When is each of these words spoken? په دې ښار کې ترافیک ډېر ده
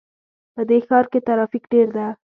په 0.53 0.61
دې 0.69 0.77
ښار 0.87 1.05
کې 1.11 1.19
ترافیک 1.27 1.63
ډېر 1.73 1.87
ده 1.97 2.07